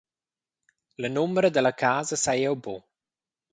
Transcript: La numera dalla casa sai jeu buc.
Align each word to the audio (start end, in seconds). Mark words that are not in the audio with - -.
La 1.01 1.07
numera 1.13 1.49
dalla 1.53 1.73
casa 1.83 2.15
sai 2.21 2.39
jeu 2.45 2.55
buc. 2.63 2.83